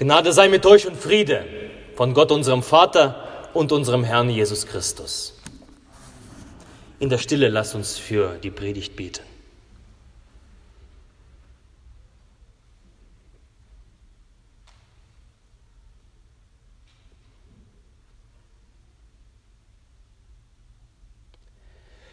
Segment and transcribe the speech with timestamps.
[0.00, 1.44] Gnade sei mit euch und Friede
[1.94, 5.38] von Gott, unserem Vater und unserem Herrn Jesus Christus.
[7.00, 9.22] In der Stille lasst uns für die Predigt beten.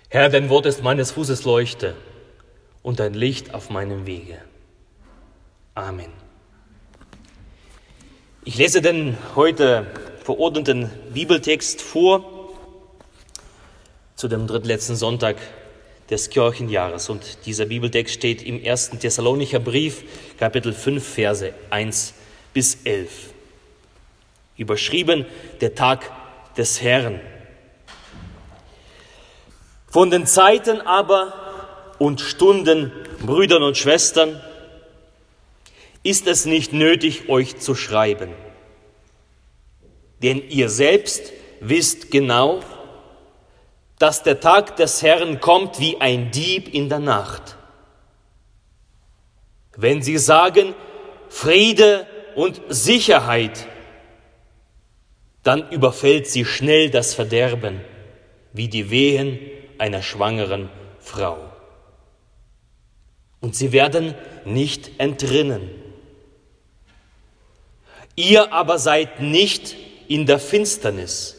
[0.10, 1.96] Herr, dein Wort ist meines Fußes Leuchte
[2.84, 4.42] und ein Licht auf meinem Wege.
[5.74, 6.27] Amen.
[8.48, 9.86] Ich lese den heute
[10.24, 12.54] verordneten Bibeltext vor
[14.16, 15.36] zu dem drittletzten Sonntag
[16.10, 17.10] des Kirchenjahres.
[17.10, 20.06] Und dieser Bibeltext steht im ersten Thessalonicher Brief,
[20.40, 22.14] Kapitel 5, Verse 1
[22.54, 23.34] bis 11.
[24.56, 25.26] Überschrieben
[25.59, 26.09] der Tag
[26.56, 27.20] des Herrn.
[29.88, 31.34] Von den Zeiten aber
[32.00, 34.42] und Stunden, Brüdern und Schwestern,
[36.04, 38.32] ist es nicht nötig, euch zu schreiben.
[40.22, 42.62] Denn ihr selbst wisst genau,
[44.00, 47.58] dass der Tag des Herrn kommt wie ein Dieb in der Nacht.
[49.76, 50.73] Wenn sie sagen
[51.30, 53.67] Friede und Sicherheit,
[55.44, 57.82] dann überfällt sie schnell das Verderben,
[58.54, 59.39] wie die Wehen
[59.78, 61.38] einer schwangeren Frau.
[63.39, 65.70] Und sie werden nicht entrinnen.
[68.18, 69.76] Ihr aber seid nicht
[70.08, 71.36] in der Finsternis,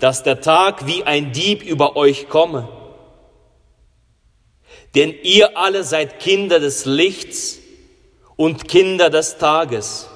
[0.00, 2.68] dass der Tag wie ein Dieb über euch komme.
[4.96, 7.60] Denn ihr alle seid Kinder des Lichts
[8.34, 10.08] und Kinder des Tages.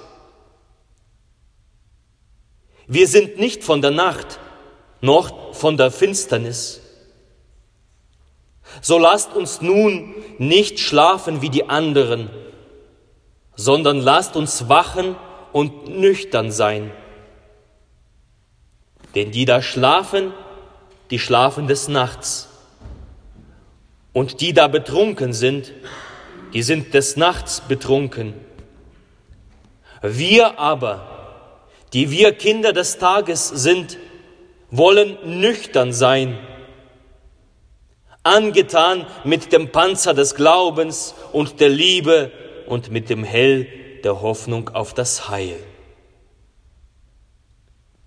[2.89, 4.41] Wir sind nicht von der Nacht,
[5.01, 6.81] noch von der Finsternis.
[8.83, 12.29] So lasst uns nun nicht schlafen wie die anderen,
[13.56, 15.17] sondern lasst uns wachen
[15.53, 16.91] und nüchtern sein.
[19.15, 20.33] Denn die da schlafen,
[21.11, 22.49] die schlafen des Nachts.
[24.12, 25.72] Und die da betrunken sind,
[26.53, 28.34] die sind des Nachts betrunken.
[30.03, 33.99] Wir aber, die wir Kinder des Tages sind,
[34.71, 36.38] wollen nüchtern sein,
[38.22, 42.31] angetan mit dem Panzer des Glaubens und der Liebe
[42.70, 43.66] und mit dem Hell
[44.04, 45.56] der Hoffnung auf das Heil.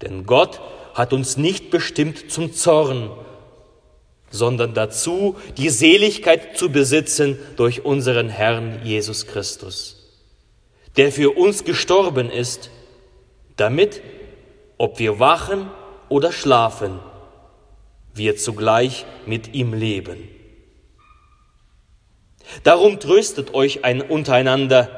[0.02, 0.62] Denn Gott
[0.94, 3.12] hat uns nicht bestimmt zum Zorn,
[4.30, 10.10] sondern dazu, die Seligkeit zu besitzen durch unseren Herrn Jesus Christus,
[10.98, 12.72] der für uns gestorben ist,
[13.58, 14.02] damit,
[14.78, 15.70] ob wir wachen
[16.10, 17.00] oder schlafen,
[18.14, 20.30] wir zugleich mit ihm leben.
[22.64, 24.90] Darum tröstet euch ein untereinander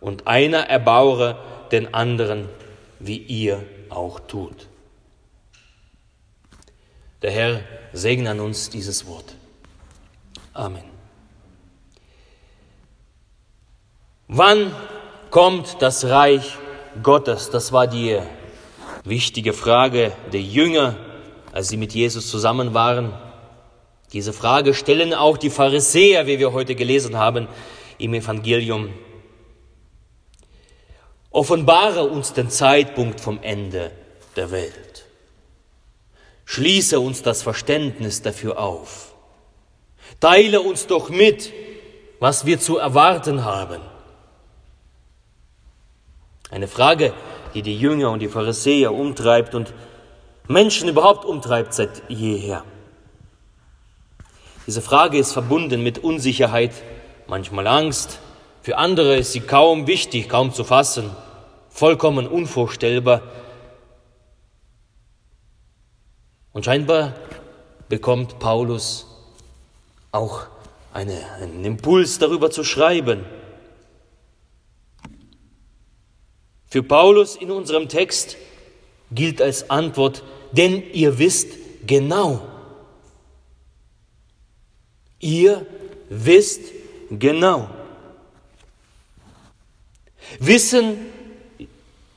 [0.00, 1.38] und einer erbaure
[1.72, 2.48] den anderen,
[2.98, 4.66] wie ihr auch tut.
[7.22, 7.60] Der Herr
[7.92, 9.34] segne an uns dieses Wort.
[10.52, 10.84] Amen.
[14.28, 14.74] Wann
[15.30, 16.56] kommt das Reich
[17.02, 17.50] Gottes?
[17.50, 18.18] Das war die
[19.04, 20.96] wichtige Frage der Jünger,
[21.52, 23.12] als sie mit Jesus zusammen waren.
[24.14, 27.48] Diese Frage stellen auch die Pharisäer, wie wir heute gelesen haben
[27.98, 28.90] im Evangelium.
[31.32, 33.90] Offenbare uns den Zeitpunkt vom Ende
[34.36, 35.06] der Welt.
[36.44, 39.14] Schließe uns das Verständnis dafür auf.
[40.20, 41.52] Teile uns doch mit,
[42.20, 43.80] was wir zu erwarten haben.
[46.50, 47.12] Eine Frage,
[47.52, 49.74] die die Jünger und die Pharisäer umtreibt und
[50.46, 52.64] Menschen überhaupt umtreibt seit jeher.
[54.66, 56.72] Diese Frage ist verbunden mit Unsicherheit,
[57.26, 58.18] manchmal Angst.
[58.62, 61.10] Für andere ist sie kaum wichtig, kaum zu fassen,
[61.68, 63.20] vollkommen unvorstellbar.
[66.52, 67.12] Und scheinbar
[67.90, 69.06] bekommt Paulus
[70.12, 70.46] auch
[70.94, 73.26] eine, einen Impuls darüber zu schreiben.
[76.66, 78.36] Für Paulus in unserem Text
[79.12, 80.22] gilt als Antwort,
[80.52, 81.48] denn ihr wisst
[81.86, 82.53] genau.
[85.24, 85.66] Ihr
[86.08, 86.60] wisst
[87.10, 87.68] genau.
[90.38, 90.96] Wissen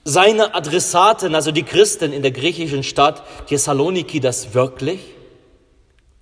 [0.04, 5.00] seine Adressaten, also die Christen in der griechischen Stadt Thessaloniki, das wirklich?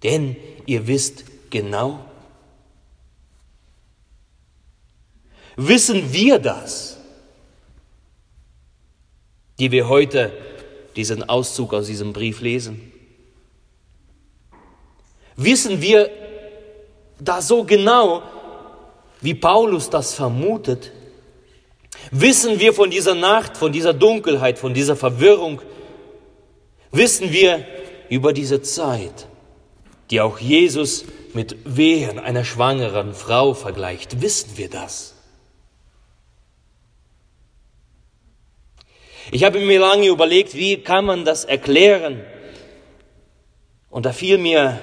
[0.04, 0.36] Denn
[0.66, 2.00] ihr wisst genau.
[5.58, 6.96] Wissen wir das?
[9.60, 10.32] die wir heute
[10.96, 12.92] diesen Auszug aus diesem Brief lesen?
[15.36, 16.10] Wissen wir
[17.28, 18.24] da so genau,
[19.22, 20.92] wie Paulus das vermutet?
[22.12, 25.62] Wissen wir von dieser Nacht, von dieser Dunkelheit, von dieser Verwirrung?
[26.92, 27.66] Wissen wir
[28.10, 29.28] über diese Zeit,
[30.12, 34.22] die auch Jesus mit Wehen einer schwangeren Frau vergleicht?
[34.22, 35.16] Wissen wir das?
[39.32, 42.22] Ich habe mir lange überlegt, wie kann man das erklären?
[43.90, 44.80] Und da fiel mir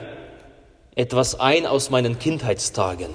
[0.95, 3.15] etwas ein aus meinen Kindheitstagen.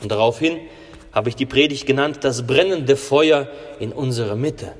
[0.00, 0.60] Und daraufhin
[1.12, 3.48] habe ich die Predigt genannt, das brennende Feuer
[3.80, 4.74] in unserer Mitte.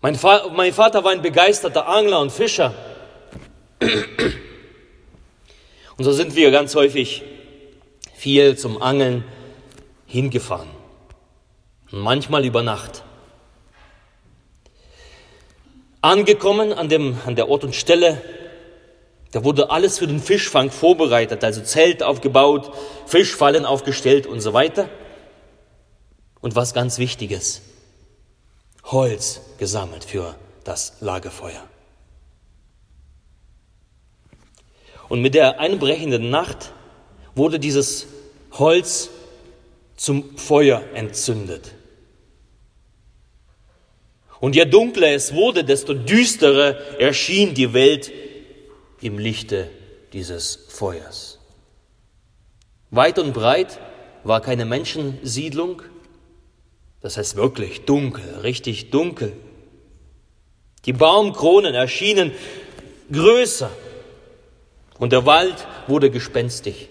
[0.00, 2.74] Mein, Vater war ein begeisterter Angler und Fischer.
[5.96, 7.22] Und so sind wir ganz häufig
[8.14, 9.24] viel zum Angeln
[10.06, 10.68] hingefahren.
[11.90, 13.03] manchmal über Nacht.
[16.04, 18.20] Angekommen an, dem, an der Ort und Stelle,
[19.32, 22.70] da wurde alles für den Fischfang vorbereitet, also Zelt aufgebaut,
[23.06, 24.90] Fischfallen aufgestellt und so weiter.
[26.42, 27.62] Und was ganz Wichtiges,
[28.84, 31.62] Holz gesammelt für das Lagerfeuer.
[35.08, 36.74] Und mit der einbrechenden Nacht
[37.34, 38.08] wurde dieses
[38.52, 39.08] Holz
[39.96, 41.72] zum Feuer entzündet.
[44.44, 48.12] Und je dunkler es wurde, desto düsterer erschien die Welt
[49.00, 49.70] im Lichte
[50.12, 51.38] dieses Feuers.
[52.90, 53.80] Weit und breit
[54.22, 55.80] war keine Menschensiedlung,
[57.00, 59.32] das heißt wirklich dunkel, richtig dunkel.
[60.84, 62.30] Die Baumkronen erschienen
[63.10, 63.70] größer
[64.98, 66.90] und der Wald wurde gespenstig.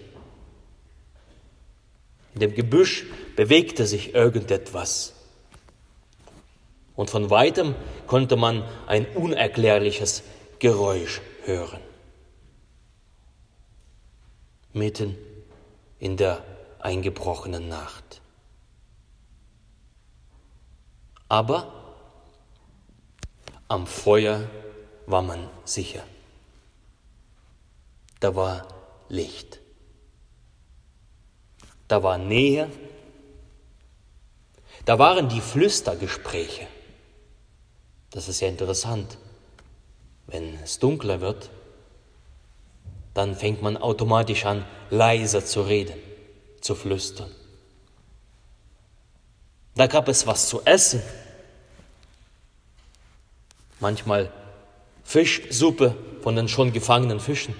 [2.34, 3.04] In dem Gebüsch
[3.36, 5.13] bewegte sich irgendetwas.
[6.96, 7.74] Und von weitem
[8.06, 10.22] konnte man ein unerklärliches
[10.58, 11.80] Geräusch hören.
[14.72, 15.16] Mitten
[15.98, 16.42] in der
[16.80, 18.20] eingebrochenen Nacht.
[21.28, 21.72] Aber
[23.68, 24.48] am Feuer
[25.06, 26.02] war man sicher.
[28.20, 28.68] Da war
[29.08, 29.60] Licht
[31.88, 32.70] da war Nähe,
[34.84, 36.66] da waren die Flüstergespräche.
[38.14, 39.18] Das ist ja interessant.
[40.28, 41.50] Wenn es dunkler wird,
[43.12, 45.96] dann fängt man automatisch an, leiser zu reden,
[46.60, 47.30] zu flüstern.
[49.74, 51.02] Da gab es was zu essen.
[53.80, 54.30] Manchmal
[55.02, 57.56] Fischsuppe von den schon gefangenen Fischen.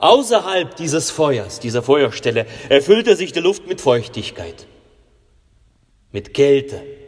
[0.00, 4.66] Außerhalb dieses Feuers, dieser Feuerstelle, erfüllte sich die Luft mit Feuchtigkeit,
[6.10, 7.03] mit Kälte.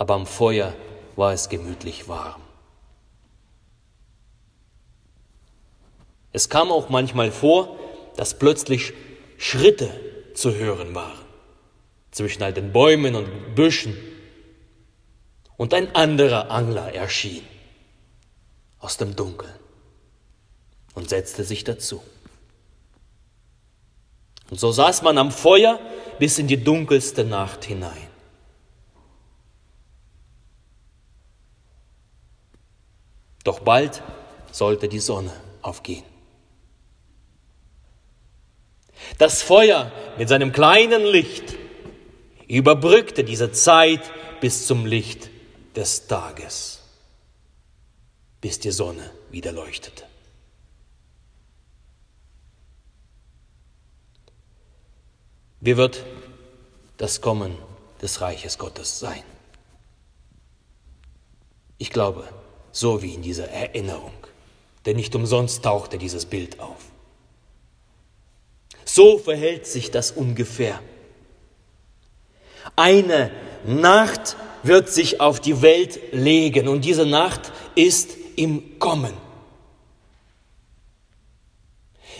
[0.00, 0.72] Aber am Feuer
[1.14, 2.40] war es gemütlich warm.
[6.32, 7.76] Es kam auch manchmal vor,
[8.16, 8.94] dass plötzlich
[9.36, 9.90] Schritte
[10.32, 11.18] zu hören waren
[12.12, 13.94] zwischen all den Bäumen und Büschen
[15.58, 17.44] und ein anderer Angler erschien
[18.78, 19.52] aus dem Dunkeln
[20.94, 22.02] und setzte sich dazu.
[24.48, 25.78] Und so saß man am Feuer
[26.18, 28.09] bis in die dunkelste Nacht hinein.
[33.44, 34.02] Doch bald
[34.52, 35.32] sollte die Sonne
[35.62, 36.04] aufgehen.
[39.18, 41.56] Das Feuer mit seinem kleinen Licht
[42.48, 44.02] überbrückte diese Zeit
[44.40, 45.30] bis zum Licht
[45.74, 46.82] des Tages,
[48.40, 50.04] bis die Sonne wieder leuchtete.
[55.60, 56.04] Wie wird
[56.96, 57.56] das Kommen
[58.00, 59.22] des Reiches Gottes sein?
[61.76, 62.26] Ich glaube,
[62.72, 64.12] so wie in dieser Erinnerung,
[64.86, 66.78] denn nicht umsonst tauchte dieses Bild auf.
[68.84, 70.80] So verhält sich das ungefähr.
[72.76, 73.30] Eine
[73.64, 79.12] Nacht wird sich auf die Welt legen und diese Nacht ist im Kommen.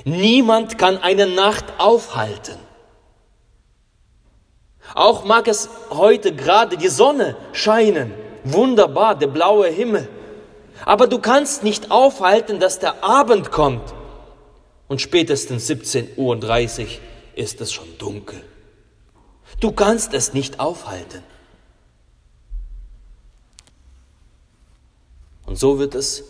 [0.04, 2.58] Niemand kann eine Nacht aufhalten.
[4.94, 8.12] Auch mag es heute gerade die Sonne scheinen,
[8.44, 10.08] wunderbar, der blaue Himmel.
[10.84, 13.94] Aber du kannst nicht aufhalten, dass der Abend kommt.
[14.88, 16.88] Und spätestens 17.30 Uhr
[17.34, 18.42] ist es schon dunkel.
[19.60, 21.22] Du kannst es nicht aufhalten.
[25.46, 26.24] Und so wird es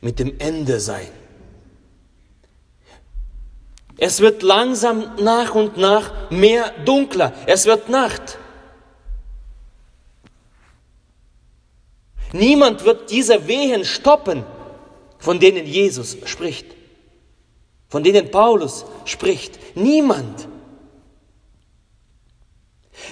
[0.00, 1.08] mit dem Ende sein.
[3.98, 7.32] Es wird langsam nach und nach mehr dunkler.
[7.46, 8.38] Es wird Nacht.
[12.32, 14.44] Niemand wird diese Wehen stoppen.
[15.22, 16.66] von denen Jesus spricht,
[17.88, 19.76] von denen Paulus spricht.
[19.76, 20.48] Niemand.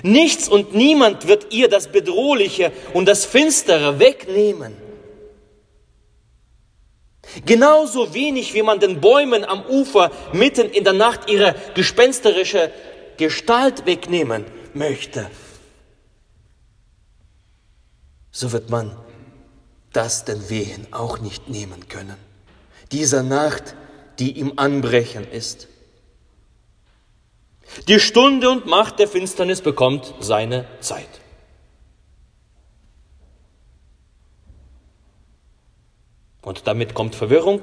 [0.03, 4.77] Nichts und niemand wird ihr das Bedrohliche und das Finstere wegnehmen.
[7.47, 12.73] Genauso wenig wie man den Bäumen am Ufer mitten in der Nacht ihre gespensterische
[13.19, 15.31] Gestalt wegnehmen möchte,
[18.33, 18.97] so wird man
[19.93, 22.17] das den Wehen auch nicht nehmen können.
[22.93, 23.75] Dieser Nacht,
[24.19, 25.69] die im Anbrechen ist.
[27.89, 31.09] Die Stunde und Macht der Finsternis bekommt seine Zeit.
[36.43, 37.61] Und damit kommt Verwirrung,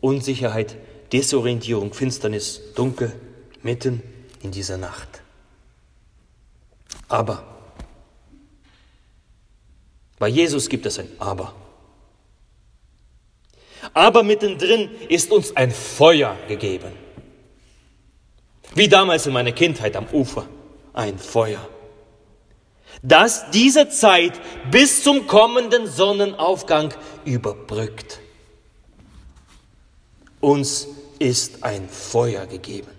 [0.00, 0.76] Unsicherheit,
[1.12, 3.12] Desorientierung, Finsternis, Dunkel
[3.62, 4.02] mitten
[4.42, 5.22] in dieser Nacht.
[7.08, 7.57] Aber
[10.18, 11.54] bei Jesus gibt es ein Aber.
[13.94, 16.92] Aber mittendrin ist uns ein Feuer gegeben.
[18.74, 20.46] Wie damals in meiner Kindheit am Ufer.
[20.92, 21.66] Ein Feuer.
[23.02, 26.92] Das diese Zeit bis zum kommenden Sonnenaufgang
[27.24, 28.18] überbrückt.
[30.40, 32.90] Uns ist ein Feuer gegeben.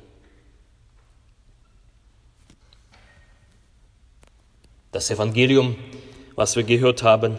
[4.91, 5.75] Das Evangelium
[6.39, 7.37] was wir gehört haben.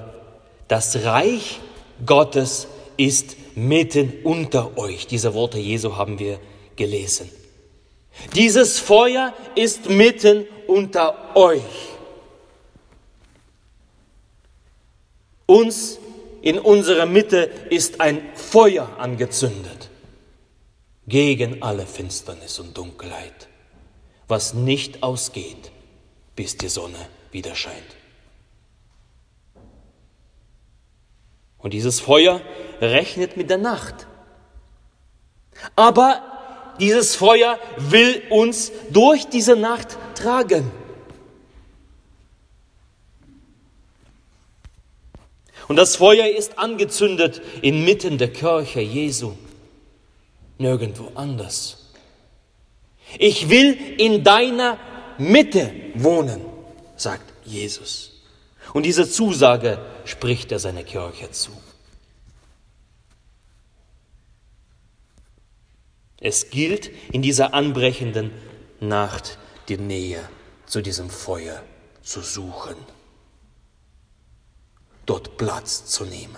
[0.68, 1.58] Das Reich
[2.04, 5.06] Gottes ist mitten unter euch.
[5.06, 6.38] Diese Worte Jesu haben wir
[6.76, 7.30] gelesen.
[8.34, 11.62] Dieses Feuer ist mitten unter euch.
[15.46, 15.98] Uns
[16.42, 19.88] in unserer Mitte ist ein Feuer angezündet
[21.08, 23.48] gegen alle Finsternis und Dunkelheit,
[24.28, 25.72] was nicht ausgeht,
[26.36, 26.98] bis die Sonne
[27.32, 27.99] wieder scheint.
[31.62, 32.40] Und dieses Feuer
[32.80, 34.06] rechnet mit der Nacht.
[35.76, 36.22] Aber
[36.80, 40.70] dieses Feuer will uns durch diese Nacht tragen.
[45.68, 49.34] Und das Feuer ist angezündet inmitten der Kirche Jesu,
[50.58, 51.92] nirgendwo anders.
[53.18, 54.78] Ich will in deiner
[55.18, 56.40] Mitte wohnen,
[56.96, 58.19] sagt Jesus.
[58.72, 61.50] Und diese Zusage spricht er seiner Kirche zu.
[66.20, 68.30] Es gilt in dieser anbrechenden
[68.78, 70.28] Nacht die Nähe
[70.66, 71.62] zu diesem Feuer
[72.02, 72.76] zu suchen,
[75.06, 76.36] dort Platz zu nehmen.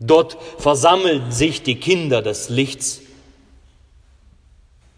[0.00, 3.00] Dort versammeln sich die Kinder des Lichts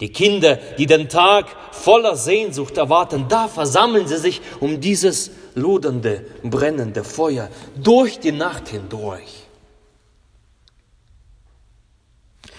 [0.01, 6.27] die Kinder, die den Tag voller Sehnsucht erwarten, da versammeln sie sich um dieses lodernde,
[6.43, 9.47] brennende Feuer durch die Nacht hindurch.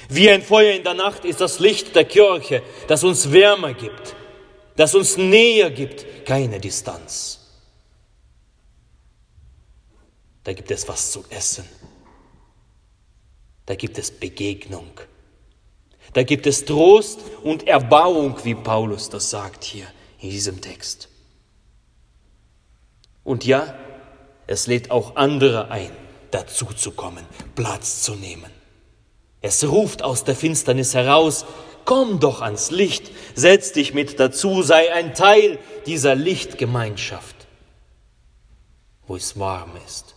[0.09, 4.15] Wie ein Feuer in der Nacht ist das Licht der Kirche, das uns Wärme gibt,
[4.75, 7.39] das uns Nähe gibt, keine Distanz.
[10.43, 11.67] Da gibt es was zu essen.
[13.65, 14.91] Da gibt es Begegnung.
[16.17, 19.85] Da gibt es Trost und Erbauung, wie Paulus das sagt hier
[20.19, 21.09] in diesem Text.
[23.23, 23.75] Und ja,
[24.47, 25.91] es lädt auch andere ein,
[26.31, 28.49] dazu zu kommen, Platz zu nehmen.
[29.41, 31.45] Es ruft aus der Finsternis heraus,
[31.85, 37.45] komm doch ans Licht, setz dich mit dazu, sei ein Teil dieser Lichtgemeinschaft,
[39.05, 40.16] wo es warm ist.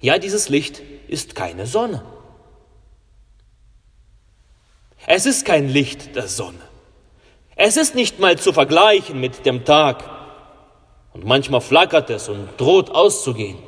[0.00, 2.02] Ja, dieses Licht ist keine Sonne.
[5.06, 6.58] Es ist kein Licht der Sonne.
[7.54, 10.04] Es ist nicht mal zu vergleichen mit dem Tag.
[11.12, 13.58] Und manchmal flackert es und droht auszugehen.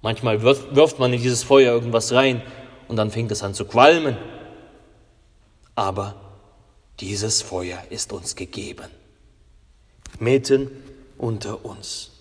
[0.00, 2.42] Manchmal wirft man in dieses Feuer irgendwas rein
[2.88, 4.16] und dann fängt es an zu qualmen.
[5.74, 6.14] Aber
[7.00, 8.88] dieses Feuer ist uns gegeben,
[10.18, 10.70] mitten
[11.18, 12.11] unter uns.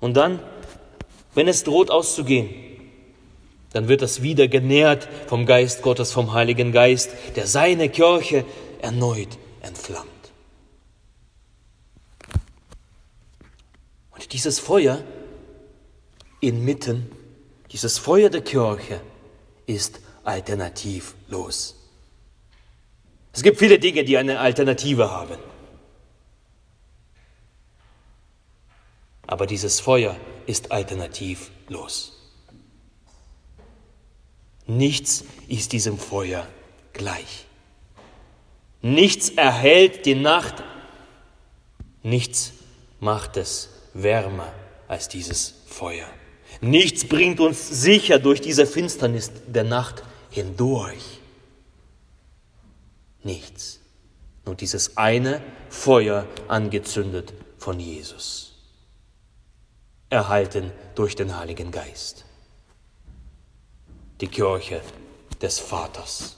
[0.00, 0.40] Und dann,
[1.34, 2.48] wenn es droht auszugehen,
[3.72, 8.44] dann wird das wieder genährt vom Geist Gottes, vom Heiligen Geist, der seine Kirche
[8.80, 10.08] erneut entflammt.
[14.10, 15.02] Und dieses Feuer
[16.40, 17.10] inmitten,
[17.70, 19.00] dieses Feuer der Kirche
[19.66, 21.76] ist alternativlos.
[23.32, 25.38] Es gibt viele Dinge, die eine Alternative haben.
[29.30, 32.18] Aber dieses Feuer ist alternativlos.
[34.66, 36.48] Nichts ist diesem Feuer
[36.92, 37.46] gleich.
[38.82, 40.64] Nichts erhält die Nacht,
[42.02, 42.52] nichts
[42.98, 44.52] macht es wärmer
[44.88, 46.08] als dieses Feuer.
[46.60, 51.20] Nichts bringt uns sicher durch diese Finsternis der Nacht hindurch.
[53.22, 53.78] Nichts.
[54.44, 58.49] Nur dieses eine Feuer angezündet von Jesus.
[60.10, 62.24] Erhalten durch den Heiligen Geist.
[64.20, 64.82] Die Kirche
[65.40, 66.36] des Vaters.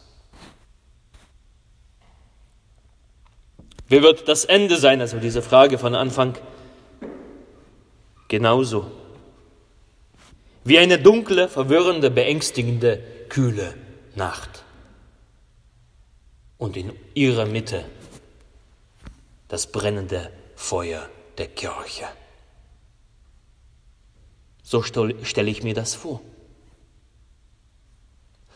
[3.89, 5.01] Wie wird das Ende sein?
[5.01, 6.39] Also diese Frage von Anfang.
[8.29, 8.91] Genauso.
[10.65, 13.75] Wie eine dunkle, verwirrende, beängstigende, kühle
[14.15, 14.65] Nacht.
[16.57, 17.85] Und in ihrer Mitte
[19.49, 22.07] das brennende Feuer der Kirche.
[24.73, 26.23] So stelle ich mir das vor.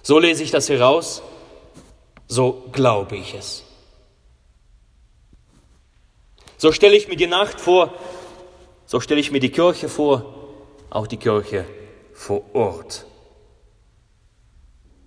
[0.03, 1.21] So lese ich das heraus,
[2.27, 3.65] so glaube ich es.
[6.57, 7.93] So stelle ich mir die Nacht vor,
[8.87, 10.55] so stelle ich mir die Kirche vor,
[10.89, 11.67] auch die Kirche
[12.15, 13.05] vor Ort.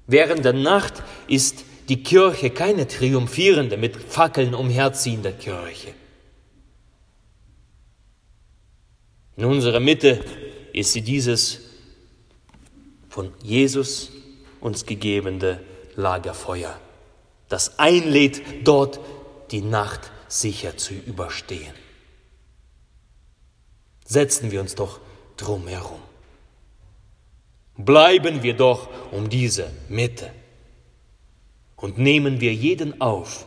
[0.05, 5.91] Während der Nacht ist die Kirche keine triumphierende, mit Fackeln umherziehende Kirche.
[9.37, 10.23] In unserer Mitte
[10.73, 11.59] ist sie dieses
[13.09, 14.11] von Jesus
[14.61, 15.59] uns gegebene
[15.95, 16.79] Lagerfeuer,
[17.47, 18.99] das einlädt, dort
[19.51, 21.73] die Nacht sicher zu überstehen.
[24.05, 24.99] Setzen wir uns doch
[25.37, 26.01] drum herum.
[27.77, 30.31] Bleiben wir doch um diese Mitte
[31.75, 33.45] und nehmen wir jeden auf,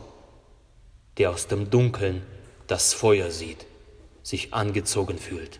[1.17, 2.23] der aus dem Dunkeln
[2.67, 3.65] das Feuer sieht,
[4.23, 5.59] sich angezogen fühlt